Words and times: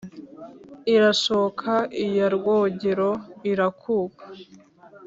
irashoka 0.93 1.71
iya 2.03 2.27
rwógéro 2.35 3.09
irakuka 3.51 4.25